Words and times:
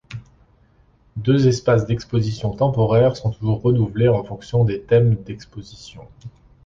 Deux 1.15 1.47
espaces 1.47 1.85
d’exposition 1.85 2.49
temporaire 2.55 3.15
sont 3.15 3.29
toujours 3.29 3.61
renouvelés 3.61 4.07
en 4.07 4.23
fonction 4.23 4.65
des 4.65 4.81
thèmes 4.81 5.13
d’exposition. 5.13 6.07